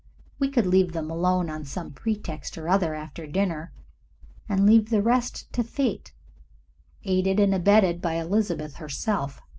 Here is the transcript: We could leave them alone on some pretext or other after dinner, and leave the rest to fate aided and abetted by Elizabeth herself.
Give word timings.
We 0.39 0.49
could 0.49 0.65
leave 0.65 0.93
them 0.93 1.11
alone 1.11 1.47
on 1.47 1.63
some 1.63 1.91
pretext 1.93 2.57
or 2.57 2.67
other 2.67 2.95
after 2.95 3.27
dinner, 3.27 3.71
and 4.49 4.65
leave 4.65 4.89
the 4.89 5.03
rest 5.03 5.53
to 5.53 5.63
fate 5.63 6.11
aided 7.03 7.39
and 7.39 7.53
abetted 7.53 8.01
by 8.01 8.15
Elizabeth 8.15 8.77
herself. 8.77 9.41